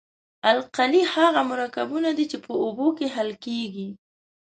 القلي 0.53 0.99
هغه 1.15 1.41
مرکبونه 1.51 2.09
دي 2.17 2.25
چې 2.31 2.37
په 2.45 2.51
اوبو 2.63 2.87
کې 2.97 3.05
حل 3.15 3.29
کیږي. 3.45 3.89